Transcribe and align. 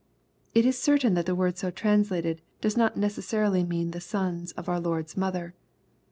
It 0.55 0.65
is 0.65 0.79
certain 0.81 1.13
that 1.13 1.27
the 1.27 1.35
word 1.35 1.59
so 1.59 1.69
translated, 1.69 2.41
does 2.59 2.75
not 2.75 2.97
necessarily 2.97 3.63
mean 3.63 3.91
the 3.91 4.01
sons 4.01 4.51
of 4.53 4.67
our 4.67 4.79
Lord's 4.79 5.15
mother. 5.15 5.53